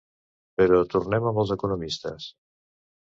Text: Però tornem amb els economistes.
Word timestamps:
Però 0.61 0.79
tornem 0.93 1.27
amb 1.31 1.41
els 1.43 1.51
economistes. 1.57 2.31